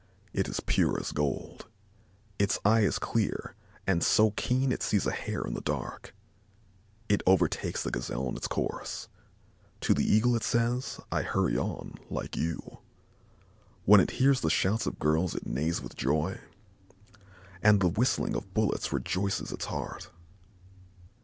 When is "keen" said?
4.31-4.69